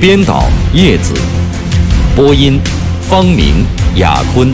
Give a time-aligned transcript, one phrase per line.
[0.00, 1.12] 编导叶子，
[2.14, 2.60] 播音
[3.00, 4.48] 方明、雅坤。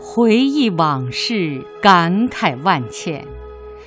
[0.00, 3.24] 回忆往事，感慨万千，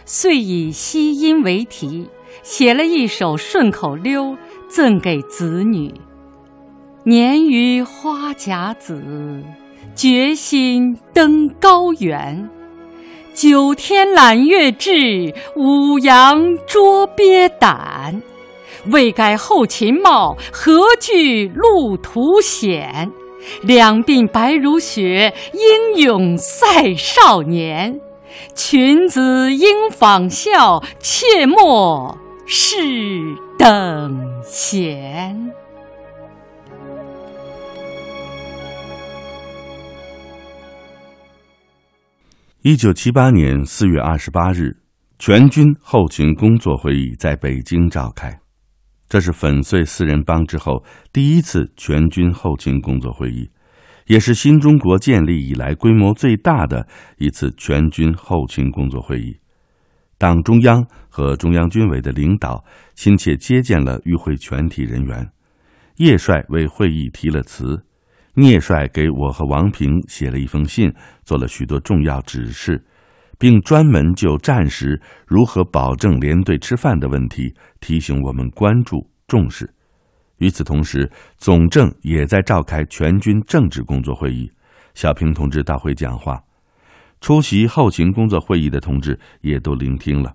[0.05, 2.07] 遂以西音为题，
[2.43, 4.37] 写了一首顺口溜。
[4.71, 5.93] 赠给子女，
[7.03, 9.03] 年逾花甲子，
[9.93, 12.49] 决心登高原。
[13.33, 18.21] 九天揽月至，五洋捉鳖胆。
[18.85, 23.11] 未改后勤茂，何惧路途险？
[23.61, 27.99] 两鬓白如雪，英勇赛少年。
[28.55, 32.75] 群子应仿效，切莫是
[33.57, 34.43] 等。
[34.43, 35.53] 闲。
[42.63, 44.77] 一九七八年四月二十八日，
[45.17, 48.39] 全军后勤工作会议在北京召开，
[49.07, 53.49] 这是粉碎四人帮之后第一次全军后勤工作会议，
[54.05, 59.40] 也是新中国建立以来规模最大的一次全军后勤工作会议。
[60.21, 65.27] 党中央和中央军委的领导亲切接见了与会全体人员，
[65.95, 67.83] 叶帅为会议提了词，
[68.35, 72.85] 聂帅给我和王平写了一封信，做了许多重要指示，
[73.39, 79.67] 并专门就战时如何保证连队吃饭的问题提醒我们关注重视。
[80.37, 84.51] 与此同时，总政也在召开全军政治工作会议，
[84.93, 86.39] 小平同志到会讲话。
[87.21, 90.33] 出席后勤工作会议的同志也都聆听了，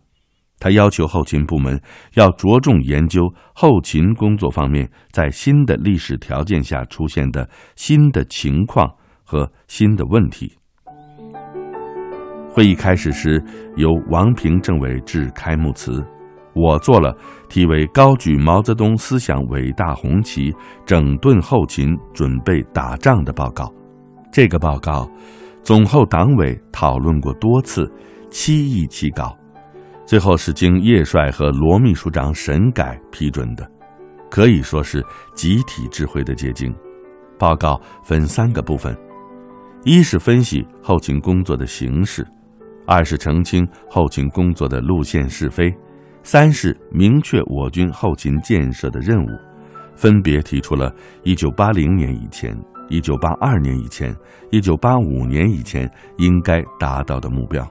[0.60, 1.78] 他要求后勤部门
[2.14, 3.22] 要着重研究
[3.54, 8.88] 后勤工作方面在新的历史条件下出现的新的情况
[9.24, 10.56] 和新的问题。
[12.48, 13.42] 会议开始时，
[13.76, 16.02] 由王平政委致开幕词，
[16.54, 17.12] 我做了
[17.48, 20.54] 题为“高举毛泽东思想伟大红旗，
[20.86, 23.70] 整顿后勤，准备打仗”的报告。
[24.32, 25.10] 这个报告。
[25.66, 27.90] 总后党委讨论过多次，
[28.30, 29.36] 七议起稿，
[30.06, 33.68] 最后是经叶帅和罗秘书长审改批准的，
[34.30, 36.72] 可以说是集体智慧的结晶。
[37.36, 38.96] 报告分三个部分：
[39.82, 42.22] 一是分析后勤工作的形势；
[42.86, 45.68] 二是澄清后勤工作的路线是非；
[46.22, 49.28] 三是明确我军后勤建设的任务，
[49.96, 50.94] 分别提出了
[51.24, 52.56] 1980年以前。
[52.88, 54.14] 一九八二年以前，
[54.50, 57.66] 一九八五年以前应该达到的目标。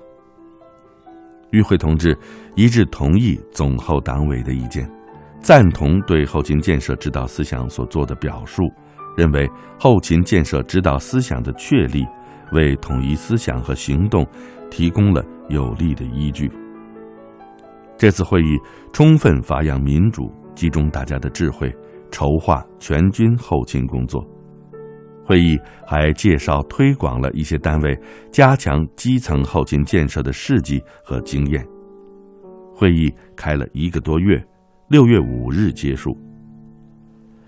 [1.51, 2.17] 与会同志
[2.55, 4.89] 一致同意总后党委的意见，
[5.39, 8.63] 赞同对后勤建设指导思想所做的表述，
[9.15, 9.49] 认为
[9.79, 12.05] 后勤建设指导思想的确立，
[12.51, 14.27] 为统一思想和行动
[14.69, 16.51] 提供了有力的依据。
[17.97, 18.57] 这次会议
[18.91, 21.73] 充分发扬民主，集中大家的智慧，
[22.11, 24.21] 筹划全军后勤工作。
[25.25, 27.99] 会议还介绍推广了一些单位
[28.31, 31.65] 加强基层后勤建设的事迹和经验。
[32.75, 34.39] 会议开了一个多月，
[34.87, 36.15] 六月五日结束。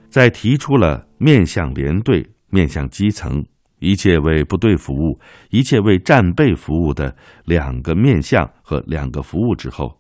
[0.09, 3.45] 在提出了面向连队、面向基层、
[3.77, 5.19] 一切为部队服务、
[5.51, 7.15] 一切为战备服务的
[7.45, 9.95] 两个面向和两个服务之后，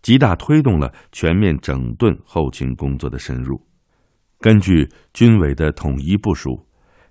[0.00, 3.60] 极大推动了全面整顿后勤工作的深入。
[4.38, 6.58] 根据军委的统一部署。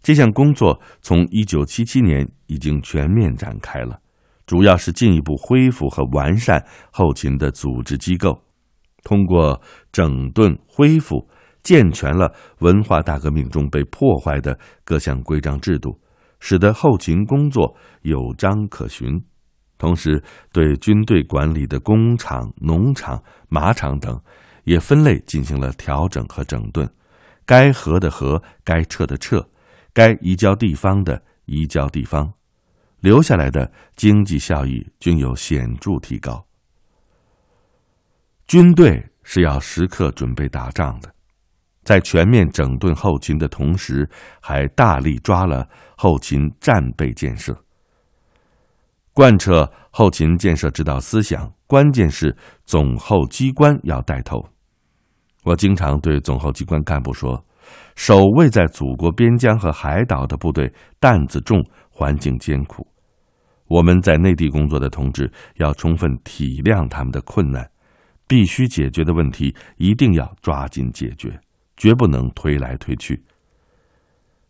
[0.01, 3.99] 这项工作从一九七七年已经全面展开了，
[4.45, 8.41] 主要是进一步恢复和完善后勤的组织机构，
[9.03, 9.61] 通过
[9.91, 11.29] 整顿恢复，
[11.63, 15.99] 健全了文化大革命中被破坏的各项规章制度，
[16.39, 19.21] 使得后勤工作有章可循。
[19.77, 24.19] 同时，对军队管理的工厂、农场、马场等，
[24.63, 26.89] 也分类进行了调整和整顿，
[27.45, 29.45] 该合的合，该撤的撤。
[29.93, 32.31] 该移交地方的移交地方，
[32.99, 36.45] 留下来的经济效益均有显著提高。
[38.47, 41.13] 军队是要时刻准备打仗的，
[41.83, 44.09] 在全面整顿后勤的同时，
[44.41, 47.55] 还大力抓了后勤战备建设，
[49.13, 51.51] 贯彻后勤建设指导思想。
[51.67, 54.43] 关键是总后机关要带头。
[55.43, 57.45] 我经常对总后机关干部说
[57.95, 62.87] ：“守卫在祖国边疆和海岛的部队担子重，环境艰苦。
[63.67, 67.69] 我们在内地工作的同志要充分体谅他们的困难，
[68.27, 71.39] 必须解决的问题一定要抓紧解决。”
[71.79, 73.23] 绝不能推来推去。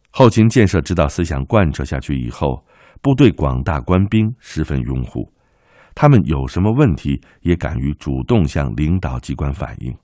[0.09, 2.65] 后勤建设指导思想贯彻下去以后，
[3.03, 5.31] 部队广大官兵十分拥护，
[5.93, 9.95] 他们有什么问题也敢于主动向领导机关反映。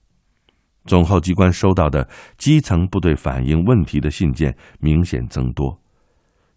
[0.86, 5.80] 总后机关收到的基层部队反映问题的信件明显增多，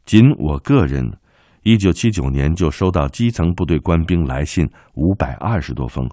[0.06, 1.12] 仅我个人，
[1.64, 6.10] 一九七九年就收到基层部队官兵来信五百二十多封。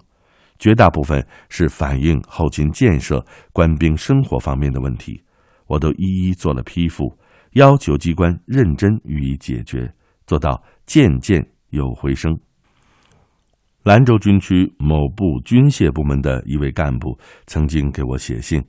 [0.59, 3.23] 绝大部分是反映后勤建设、
[3.53, 5.23] 官兵生活方面的问题，
[5.67, 7.15] 我都一一做了批复，
[7.51, 9.93] 要求机关认真予以解决，
[10.25, 12.35] 做到件件有回声。
[13.87, 18.61] 兰州军区某部军械部门的一位干部曾经给我写信，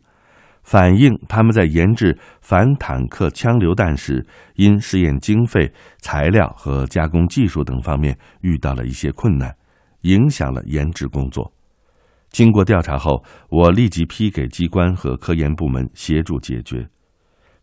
[0.62, 4.24] 反映他们在研制反坦克枪榴弹时，
[4.54, 9.52] 因试验经费、材料和加工技术等方面遇到了一些困难，
[10.02, 11.52] 影响了研制工作。
[12.30, 16.88] 经过调查后，我立即批给机关和科研部门协助解决。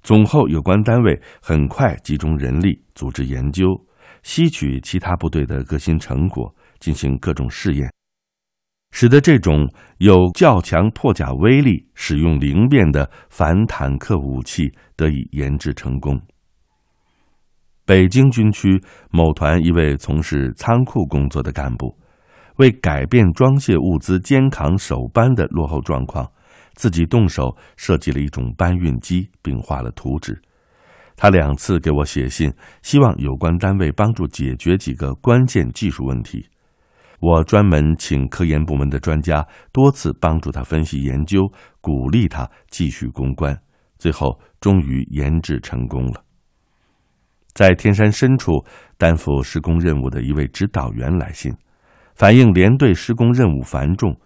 [0.04, 3.81] 总后有关单位很快集中人力组织研究，
[4.25, 7.94] 吸取其他部队的革新成果，进行各种试验，
[8.89, 16.19] 使得这种有较强破甲威力、使用灵便的反坦克武器得以研制成功。
[17.86, 18.81] 北京军区
[19.12, 21.95] 某团一位从事仓库工作的干部。
[22.57, 26.25] 为改变装卸物资肩扛手搬的落后状况，
[26.74, 30.42] 自己动手设计了一种搬运机，并画了图纸。
[31.16, 36.48] 他两次给我写信，希望有关单位帮助解决几个关键技术问题。
[37.20, 41.42] 我专门请科研部门的专家多次帮助他分析研究，
[41.82, 43.58] 鼓励他继续攻关。
[43.98, 46.24] 最后，终于研制成功了。
[47.54, 48.52] 在天山深处
[48.98, 51.56] 担负施工任务的一位指导员来信。
[52.14, 54.18] 反映连队施工任务繁重，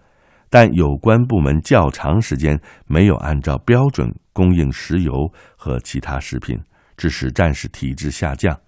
[0.49, 6.59] 但有关部门较长时间没有按照标准供应石油和其他食品，
[6.99, 8.59] 致使战士体质下降。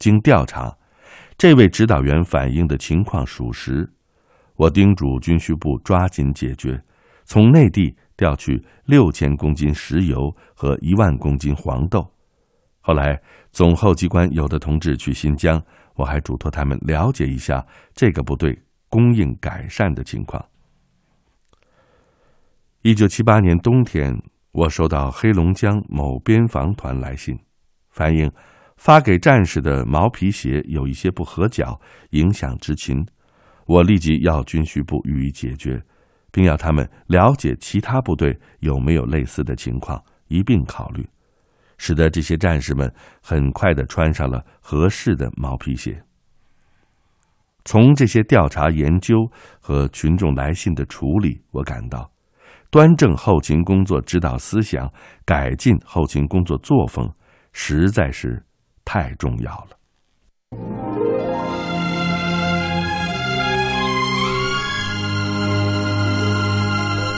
[0.00, 0.76] 经调查，
[1.38, 3.88] 这位指导员反映的情况属实。
[4.56, 6.82] 我叮嘱军需部抓紧解决，
[7.24, 12.04] 从内地调取六千公斤石油和一万公斤黄豆。
[12.80, 13.22] 后来，
[13.52, 15.62] 总后机关有的同志去新疆。
[15.94, 17.64] 我还嘱托他们了解一下
[17.94, 18.58] 这个部队
[18.88, 20.42] 供应改善的情况。
[22.80, 24.18] 一九七八年冬天，
[24.52, 27.38] 我收到黑龙江某边防团来信，
[27.90, 28.30] 反映
[28.76, 33.04] 发给战士的毛皮鞋有一些不合脚，影响执勤。
[33.66, 35.80] 我立即要军需部予以解决，
[36.32, 41.06] 并要他们了解其他部队有没有类似的情况，一并考虑。
[41.78, 42.92] 使得这些战士们
[43.22, 46.02] 很快的穿上了合适的毛皮鞋。
[47.64, 49.16] 从这些调查研究
[49.60, 52.10] 和群众来信的处理，我感到，
[52.70, 54.92] 端正后勤工作指导思想，
[55.24, 57.10] 改进后勤工作作风，
[57.52, 58.42] 实在是
[58.84, 59.76] 太重要了。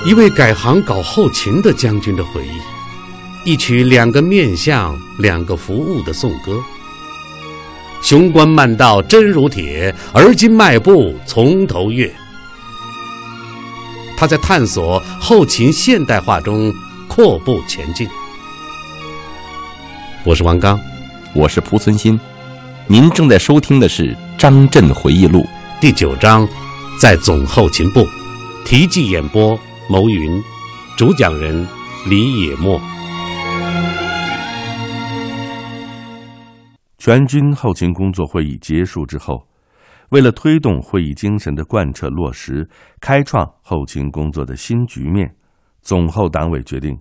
[0.05, 2.61] 一位改行搞后勤的将军的回忆。
[3.45, 6.61] 一曲两个面相、两个服务的颂歌。
[8.01, 12.13] 雄关漫道真如铁，而今迈步从头越。
[14.17, 16.73] 他在探索后勤现代化中
[17.09, 18.09] 阔步前进。
[20.25, 20.79] 我是王刚，
[21.35, 22.17] 我是蒲存昕，
[22.87, 25.41] 您正在收听的是《张震回忆录》
[25.81, 26.47] 第九章，
[26.97, 28.07] 在总后勤部，
[28.65, 29.59] 题记演播
[29.91, 30.41] 牟云，
[30.97, 31.67] 主讲人
[32.09, 32.81] 李野墨。
[36.99, 39.49] 全军后勤工作会议结束之后，
[40.11, 42.69] 为了推动会议精神的贯彻落实，
[43.01, 45.35] 开创后勤工作的新局面，
[45.83, 46.97] 总后党委决定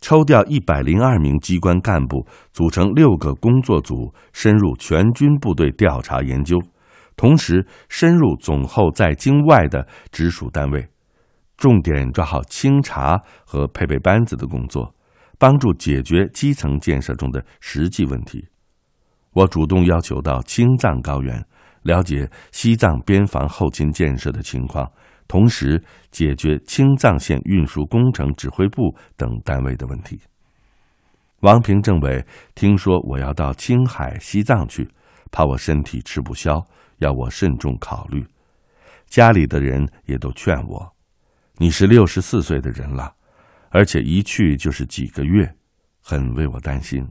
[0.00, 6.58] 抽调一百零二名机关干部，组成六个工作组，深入全军部队调查研究，
[7.16, 10.88] 同时深入总后在京外的直属单位，
[11.56, 14.94] 重点抓好清查和配备班子的工作，
[15.38, 18.48] 帮助解决基层建设中的实际问题。
[19.32, 21.44] 我主动要求到青藏高原
[21.82, 24.90] 了解西藏边防后勤建设的情况，
[25.30, 30.18] 同时解决青藏线运输工程指挥部等单位的问题。
[31.42, 34.90] 王平政委听说我要到青海、西藏去，
[35.30, 36.60] 怕我身体吃不消，
[36.98, 38.26] 要我慎重考虑。
[39.06, 40.92] 家里的人也都劝我
[41.58, 43.14] ：“你是六十四岁的人了，
[43.68, 45.54] 而且一去就是几个月，
[46.02, 47.06] 很为我担心。”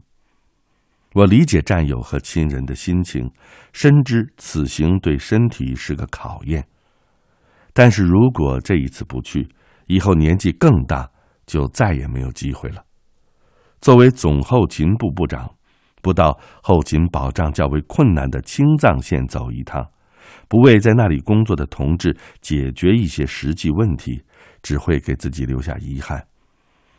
[1.16, 3.32] 我理解战友和亲人的心情，
[3.72, 6.68] 深知此行对身体是个考验。
[7.74, 9.48] 但是如果这一次不去，
[9.88, 11.10] 以后年纪更大，
[11.46, 12.84] 就再也没有机会了。
[13.82, 15.50] 作为总后勤部部长，
[16.02, 19.90] 不到后勤保障较为困难的青藏线走一趟，
[20.48, 24.22] 不为在那里工作的同志解决一些实际问题，
[24.62, 26.26] 只会给自己留下遗憾。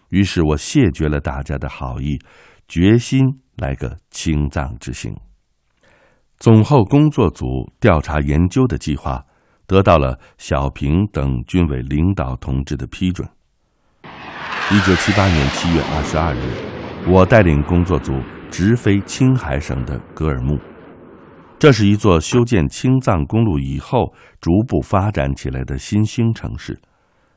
[0.08, 2.18] 于是我谢绝了大家的好意，
[2.66, 3.24] 决心
[3.56, 5.14] 来个青藏之行。
[6.38, 7.46] 总后工作组
[7.78, 9.24] 调查研究的计划
[9.70, 13.28] 得到了小平等军委领导同志的批准。
[14.72, 16.38] 一九七八年七月二十二日。
[17.08, 18.12] 我带领工作组
[18.50, 20.58] 直飞青海省的格尔木，
[21.58, 26.78] 这是一座修建青藏公路以后逐步发展起来的新兴城市。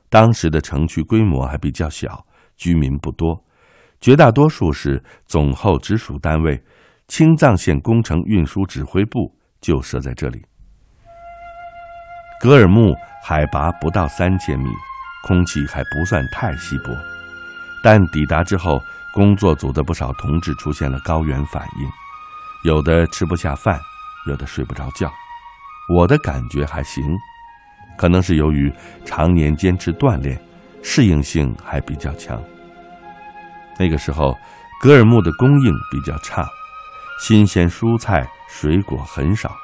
[0.10, 2.26] 当时的城区规模还比较小，
[2.58, 3.46] 居民不多，
[4.02, 6.62] 绝大多数是总后直属单位。
[7.08, 10.44] 青藏线工程运输指挥部就设在这里。
[12.44, 14.66] 格尔木海拔不到三千米，
[15.26, 16.94] 空气还不算太稀薄，
[17.82, 18.84] 但抵达之后。
[19.14, 21.88] 工作组的不少同志出现了高原反应，
[22.64, 23.80] 有的吃不下饭，
[24.26, 25.08] 有的睡不着觉。
[25.88, 27.04] 我的感觉还行，
[27.96, 28.74] 可能是由于
[29.06, 30.42] 常年坚持锻炼，
[30.82, 32.42] 适应性还比较强。
[33.78, 34.36] 那个时候，
[34.82, 36.50] 格尔木的供应比较差，
[37.20, 39.56] 新鲜蔬菜水果很少。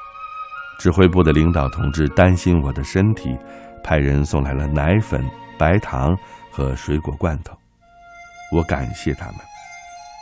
[0.80, 3.36] 指挥部的领导同志担心我的身体，
[3.84, 5.22] 派人送来了奶粉、
[5.58, 6.16] 白糖
[6.50, 7.54] 和水果罐头。
[8.50, 9.36] 我感谢他们，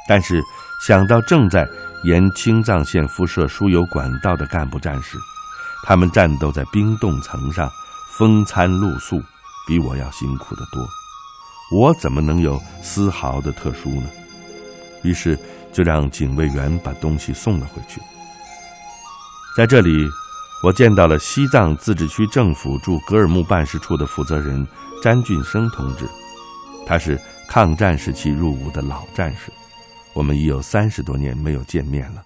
[0.08, 0.42] 但是
[0.84, 1.64] 想到正在
[2.02, 5.16] 沿青藏线辐射输油管道的干部战士，
[5.84, 7.70] 他们战斗在冰冻层上，
[8.16, 9.22] 风餐露宿，
[9.64, 10.84] 比我要辛苦得多，
[11.72, 14.10] 我怎么能有丝毫的特殊呢？
[15.04, 15.38] 于是
[15.72, 18.00] 就让警卫员把东西送了回去。
[19.56, 20.08] 在这里，
[20.64, 24.66] 我见到了西藏自治区政府驻格尔木办事处的负责人
[25.02, 26.06] 詹俊生同志，
[26.86, 27.18] 他是。
[27.50, 29.50] 抗战时期入伍的老战士，
[30.12, 32.22] 我们已有三十多年没有见面了。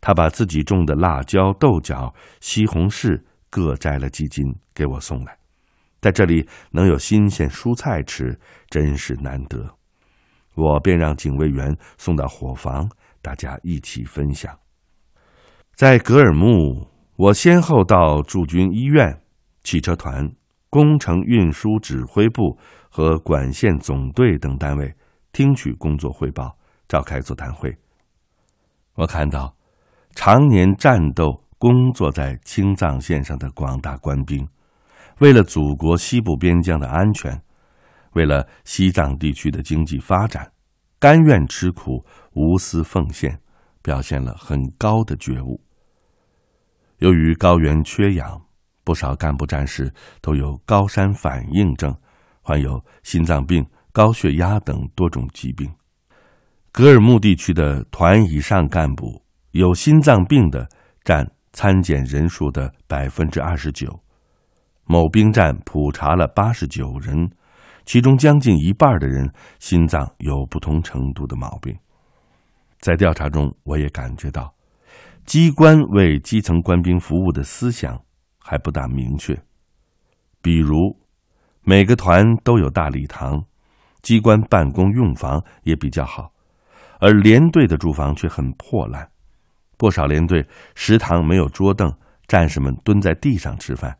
[0.00, 3.20] 他把自己种的辣椒、豆角、西红柿
[3.50, 5.36] 各摘了几斤给我送来，
[6.00, 9.68] 在这里能有新鲜蔬菜吃，真是难得。
[10.54, 12.88] 我便让警卫员送到伙房，
[13.20, 14.56] 大家一起分享。
[15.74, 16.86] 在格尔木，
[17.20, 19.20] 我先后到驻军医院、
[19.62, 20.26] 汽车团、
[20.70, 22.58] 工程运输指挥部。
[22.92, 24.92] 和管线总队等单位
[25.30, 26.56] 听取工作汇报，
[26.88, 27.72] 召开座谈会。
[28.94, 29.54] 我看到
[30.16, 34.44] 常年战斗工作在青藏线上的广大官兵，
[35.20, 37.40] 为了祖国西部边疆的安全，
[38.14, 40.50] 为了西藏地区的经济发展，
[40.98, 43.40] 甘愿吃苦、无私奉献，
[43.82, 45.60] 表现了很高的觉悟。
[47.00, 48.40] 由于高原缺氧，
[48.84, 49.92] 不少干部战士
[50.22, 51.94] 都有高山反应症。
[52.42, 55.70] 患有心脏病、高血压等多种疾病。
[56.72, 60.68] 格尔木地区的团以上干部有心脏病的
[61.04, 63.88] 占参检人数的百分之二十九。
[64.84, 67.30] 某兵站普查了八十九人，
[67.84, 71.76] 其中将近一半的人心脏有不同程度的毛病。
[72.80, 74.52] 在调查中，我也感觉到，
[75.24, 78.00] 机关为基层官兵服务的思想
[78.38, 79.40] 还不大明确，
[80.42, 80.98] 比如。
[81.62, 83.44] 每个团都有大礼堂，
[84.00, 86.32] 机关办公用房也比较好，
[87.00, 89.06] 而连队的住房却很破烂。
[89.76, 91.94] 不少连队食堂没有桌凳，
[92.26, 93.94] 战士们蹲在地上吃饭，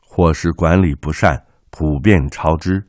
[0.00, 2.82] 伙食管理不善，普遍超支。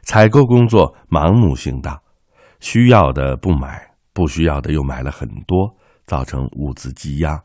[0.00, 2.00] 采购工作盲目性大，
[2.58, 7.42] 需要的不买，不需要的又买了很多，造成物资积压。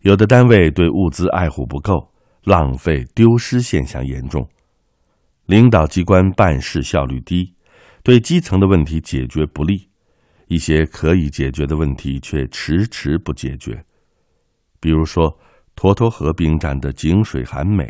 [0.00, 2.12] 有的单位对物资爱护不够，
[2.44, 4.48] 浪费丢失现象严重。
[5.46, 7.54] 领导机关办事效率低，
[8.02, 9.88] 对基层的问题解决不力，
[10.48, 13.84] 一些可以解决的问题却迟迟不解决。
[14.80, 15.38] 比如说，
[15.74, 17.86] 沱沱河兵站的井水含镁，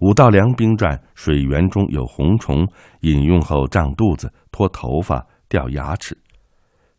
[0.00, 2.66] 五道梁兵站水源中有红虫，
[3.00, 6.16] 饮用后胀肚子、脱头发、掉牙齿，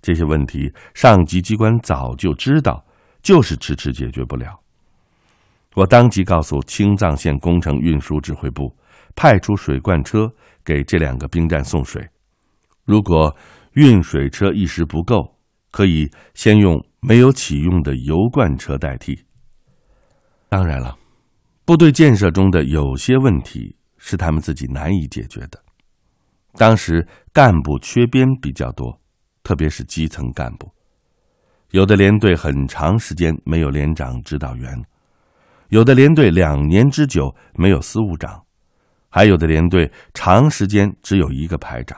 [0.01, 2.86] 这些问题上级机关早就知道，
[3.22, 4.60] 就是迟迟解决不了。
[5.75, 8.75] 我当即告诉青藏线工程运输指挥部，
[9.16, 10.27] 派出水罐车
[10.63, 12.08] 给这两个兵站送水。
[12.86, 13.36] 如果
[13.74, 15.36] 运水车一时不够，
[15.72, 19.24] 可以先用没有启用的油罐车代替。
[20.50, 20.98] 当然了，
[21.66, 25.62] 部队建设中的有些问题是他们自己难以解决的。
[26.54, 29.00] 当时干部缺编比较多，
[29.48, 30.70] 特别是基层干部，
[31.72, 34.77] 有的连队很长时间没有连长、指导员，
[35.70, 38.44] 有的连队两年之久没有司务长，
[39.08, 41.98] 还有的连队长时间只有一个排长，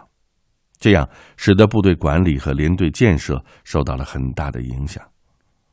[0.77, 5.03] 这样使得部队管理和连队建设受到了很大的影响。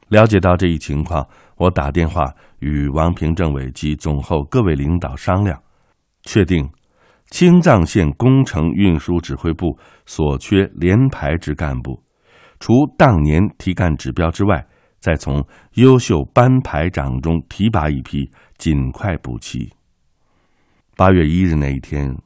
[0.09, 1.29] 了解到这一情况，
[1.59, 5.63] 我打电话与王平政委及总后各位领导商量，
[6.23, 6.67] 确定
[7.31, 12.03] 青藏线工程运输指挥部所缺连排职干部，
[12.61, 14.65] 除当年提干指标之外，
[15.01, 19.71] 再从优秀班排长中提拔一批，尽快补齐。
[20.97, 22.17] 八月一日那一天，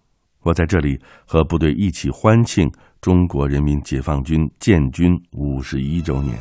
[0.42, 6.38] 我在这里和部队一起欢庆中国人民解放军建军五十一周年。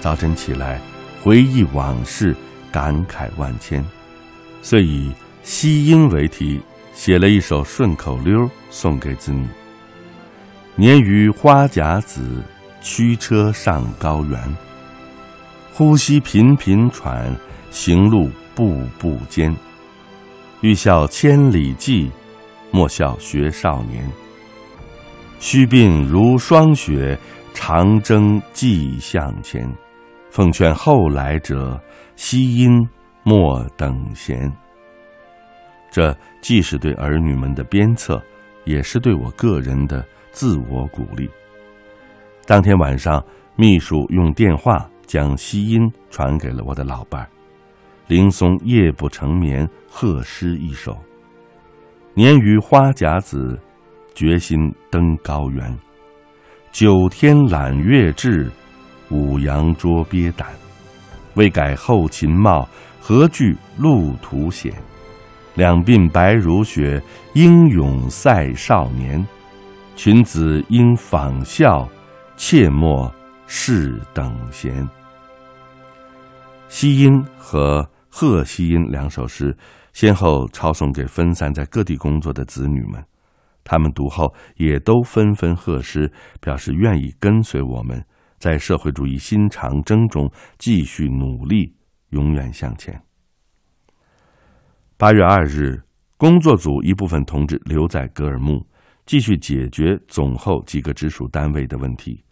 [0.00, 0.80] 早晨起来，
[1.22, 2.34] 回忆往事，
[2.72, 3.84] 感慨万千，
[4.62, 6.60] 遂以西英为题，
[6.92, 9.46] 写了一首顺口溜送给子女
[10.76, 12.42] ：“年逾花甲子，
[12.80, 14.38] 驱车上高原。
[15.72, 17.34] 呼吸频频喘，
[17.70, 19.54] 行路步步艰。
[20.60, 22.10] 欲笑千里计，
[22.70, 24.08] 莫笑学少年。
[25.40, 27.18] 须鬓如霜雪，
[27.54, 29.68] 长征即向前。”
[30.30, 31.78] 奉劝后来者，
[32.16, 32.70] 惜音
[33.22, 34.50] 莫等闲。
[35.92, 38.20] 这既是对儿女们的鞭策，
[38.64, 41.30] 也是对我个人的自我鼓励。
[42.46, 47.28] 当天晚上，秘书用电话将西音传给了我的老伴儿，
[48.08, 50.98] 林松夜不成眠，贺诗一首
[52.14, 53.60] ：“年逾花甲子，
[54.14, 54.58] 决心
[54.90, 55.78] 登高原。
[56.72, 58.50] 九天揽月至。”
[59.10, 60.48] 五羊捉鳖胆，
[61.34, 62.66] 未改后勤茂，
[62.98, 64.72] 何惧路途险？
[65.54, 67.02] 两鬓白如雪，
[67.34, 69.24] 英勇赛少年。
[69.94, 71.86] 群子应仿效，
[72.36, 73.12] 切莫
[73.46, 74.88] 视等闲。
[76.68, 79.54] 西音和贺西音两首诗，
[79.92, 83.04] 先后抄送给分散在各地工作的子女们，
[83.62, 86.10] 他们读后也都纷纷贺诗，
[86.40, 88.02] 表示愿意跟随我们。
[88.38, 91.72] 在社会主义新长征中继续努力，
[92.08, 93.00] 永远向前。
[95.02, 95.82] 八月二日，
[96.16, 98.64] 工作组一部分同志留在格尔木，
[99.04, 102.22] 继续解决总后几个直属单位的问题；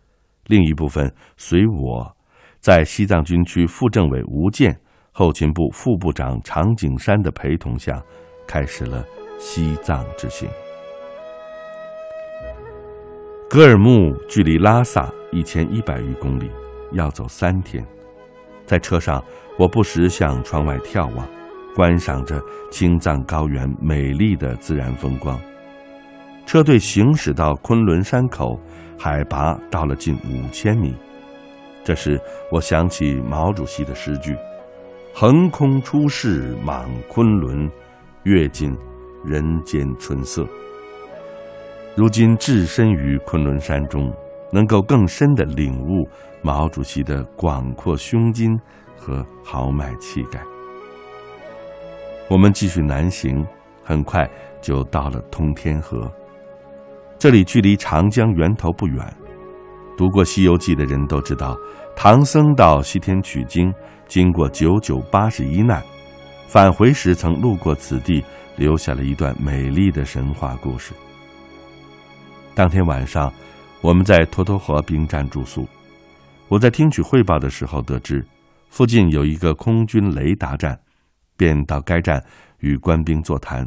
[0.47, 2.17] 另一部分随我，
[2.61, 4.73] 在西藏军区副政委吴健、
[5.11, 8.01] 后勤部副部长常景山的陪同下，
[8.47, 9.05] 开始了
[9.37, 10.49] 西藏之行。
[13.49, 16.49] 格尔木距离拉萨一千一百余公里，
[16.93, 17.85] 要走三天。
[18.65, 19.21] 在车上，
[19.59, 21.29] 我不时向窗外眺望，
[21.75, 25.39] 观赏着青藏高原美丽的自然风光。
[26.47, 28.59] 车队行驶到昆仑山口，
[28.99, 30.95] 海拔到了近五千米。
[31.85, 34.37] 这时，我想起毛主席的诗句
[35.15, 37.71] ：“横空出世莽昆仑，
[38.25, 38.77] 阅尽
[39.25, 40.47] 人间春色。”
[41.97, 44.13] 如今置身于昆仑山中，
[44.53, 46.09] 能够更深的领悟
[46.43, 48.59] 毛主席的广阔胸襟
[48.97, 50.41] 和豪迈气概。
[52.31, 53.45] 我们继续南行，
[53.83, 54.25] 很快
[54.63, 56.09] 就到了通天河。
[57.19, 59.05] 这里距离长江源头不远。
[59.99, 61.57] 读过《西游记》的人都知道，
[61.97, 63.75] 唐僧到西天取经，
[64.07, 65.83] 经过九九八十一难，
[66.47, 68.25] 返回时曾路过此地，
[68.57, 70.95] 留下了一段美丽的神话故事。
[72.55, 73.33] 当天晚上，
[73.81, 75.67] 我们在沱沱河兵站住宿。
[76.47, 78.25] 我在听取汇报的时候得知，
[78.69, 80.79] 附近有一个空军雷达站，
[81.41, 82.23] 便到该站
[82.59, 83.67] 与官兵座谈。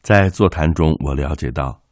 [0.00, 1.82] 在座谈中，我了解到，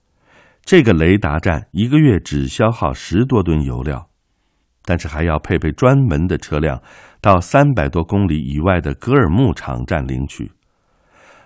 [0.62, 4.08] 这个雷达站一个月只消耗十多吨油料，
[4.82, 6.80] 但是还要配备专门的车辆
[7.20, 10.50] 到三百多公里以外的格尔木场站领取。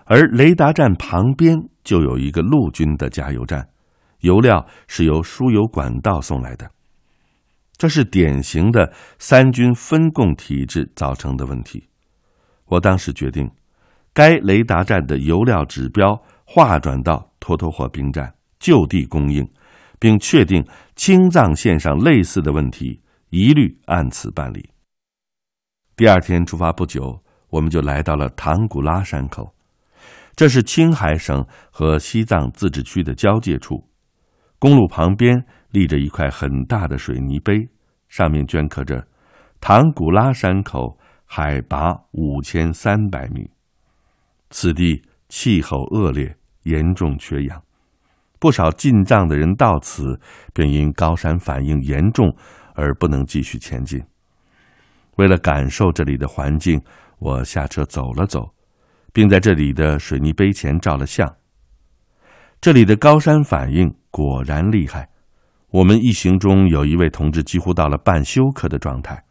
[0.05, 3.69] 而雷达站旁边就有一个陆军的加油站。
[4.21, 6.71] 油料是由输油管道送来的，
[7.77, 11.88] 这是典型的三军分供体制造成的问题。
[12.69, 13.51] 我当时决定，
[14.13, 19.49] 该雷达站的油料指标划转到托托霍兵站就地供应，
[19.99, 24.71] 并确定青藏线上类似的问题一律按此办理。
[25.97, 29.55] 第二天出发不久，我们就来到了唐古拉山口，
[30.37, 33.89] 这是青海省和西藏自治区的交界处。
[34.59, 37.69] 公路旁边立着一块很大的水泥碑，
[38.09, 39.07] 上面镌刻着
[39.61, 40.99] “唐古拉山口
[41.31, 43.49] 海拔五千三百米”。
[44.51, 47.63] 此地气候恶劣，严重缺氧，
[48.39, 50.19] 不少进藏的人到此
[50.55, 52.35] 便因高山反应严重
[52.75, 54.03] 而不能继续前进。
[55.17, 56.81] 为了感受这里的环境，
[57.19, 58.55] 我下车走了走，
[59.13, 61.37] 并在这里的水泥碑前照了相。
[62.61, 65.11] 这里的高山反应果然厉害。
[65.71, 69.23] 我们一行中有一位同志几乎到了半休克的状态，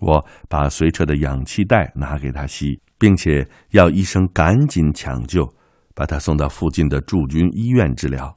[0.00, 5.48] 我把随车的氧气袋拿给他吸，并且要医生赶紧抢救，
[5.94, 8.36] 把他送到附近的驻军医院治疗。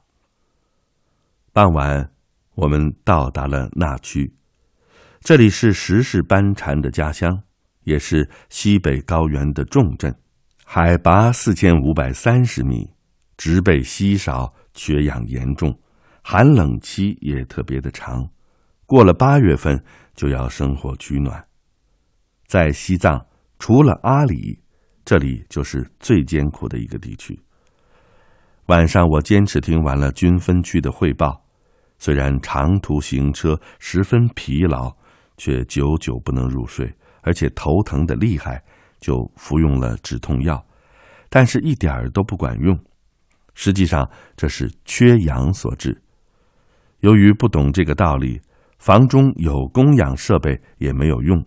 [1.52, 2.10] 傍晚，
[2.54, 4.32] 我们到达了那曲，
[5.20, 7.42] 这里是石氏班禅的家乡。
[7.84, 10.10] 也是西北高原的重镇，
[10.64, 12.90] 海拔四千五百三十米，
[13.36, 15.78] 植被稀少，缺氧严重，
[16.22, 18.26] 寒冷期也特别的长。
[18.86, 19.78] 过了八月份
[20.14, 21.44] 就要生火取暖。
[22.46, 23.24] 在西藏，
[23.58, 24.58] 除了阿里，
[25.04, 27.38] 这里就是最艰苦的一个地区。
[28.66, 31.44] 晚上我坚持听完了军分区的汇报，
[31.98, 34.94] 虽然长途行车十分疲劳，
[35.36, 36.92] 却久久不能入睡。
[37.26, 38.62] 而且头疼的厉害，
[39.00, 40.62] 就服用了止痛药，
[41.30, 42.78] 但是一点儿都不管用。
[43.54, 45.98] 实际上这是缺氧所致。
[47.00, 48.38] 由于不懂这个道理，
[48.78, 51.42] 房中有供氧设备也没有用，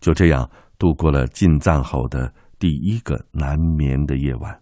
[0.00, 4.60] 就这样度过了进藏后的第一个难眠的夜晚。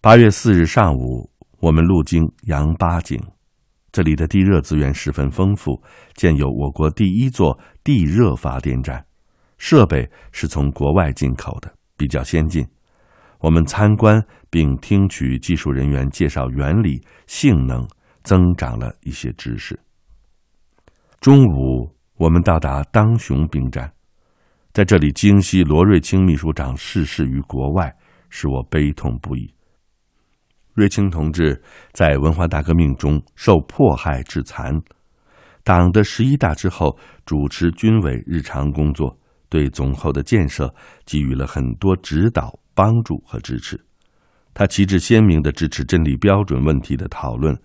[0.00, 3.18] 八月四日上午，我们路经羊八井，
[3.90, 5.82] 这里的地热资源十分丰富，
[6.14, 9.06] 建有我国第一座地热发电站。
[9.56, 12.66] 设备是从国外进口的，比较先进。
[13.38, 17.86] 我们参观并听取技术人员介绍原理、性能，
[18.24, 19.78] 增长了一些知识。
[21.20, 23.90] 中午，我们到达当雄兵站，
[24.74, 27.94] 在这里惊悉罗瑞卿秘书长逝世于国外，
[28.28, 29.48] 使我悲痛不已。
[30.72, 34.72] 瑞卿同志在文化大革命中受迫害致残，
[35.62, 39.16] 党的十一大之后，主持军委日常工作。
[39.48, 40.74] 对总后的建设
[41.06, 43.80] 给予了很多指导、帮助和支持。
[44.52, 47.56] 他旗帜鲜明地支持真理标准问题的讨论，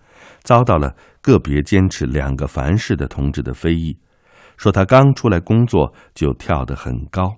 [0.44, 3.98] 遭到了个别坚持两个凡是的同志的非议，
[4.60, 7.34] 说他刚出来工作就跳得很高。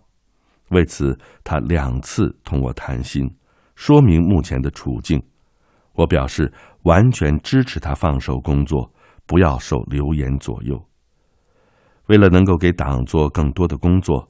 [0.71, 3.33] 为此，他两次同我谈心，
[3.77, 5.23] 说明目前的处境。
[5.93, 8.93] 我表示完全支持他放手工作，
[9.25, 10.85] 不要受流言左右。
[12.07, 14.29] 为了能够给党做更多的工作。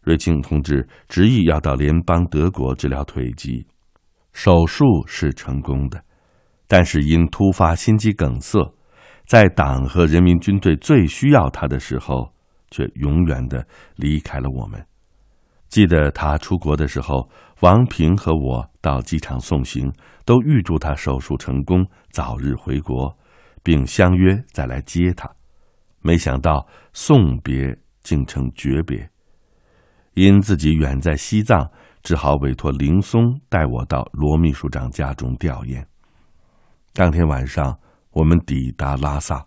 [0.00, 3.66] 瑞庆同志执意要到联邦德国治疗腿疾，
[4.32, 6.02] 手术是成功的，
[6.66, 8.72] 但是因突发心肌梗塞，
[9.30, 12.34] 在党和人民军队最需要他的时候，
[12.72, 13.64] 却永远的
[13.94, 14.84] 离开了我们。
[15.68, 19.88] 记得他出国的时候，王平和我到机场送行，
[20.24, 23.16] 都预祝他手术成功，早日回国，
[23.62, 25.30] 并相约再来接他。
[26.00, 29.08] 没想到送别竟成诀别。
[30.14, 31.70] 因自己远在西藏，
[32.02, 35.84] 只好委托林松带我到罗秘书长家中吊唁。
[36.92, 37.78] 当天晚上，
[38.12, 39.46] 我们抵达拉萨，